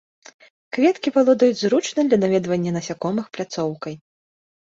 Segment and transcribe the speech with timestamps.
[0.75, 3.93] Кветкі валодаюць зручнай для наведвання насякомых пляцоўкай.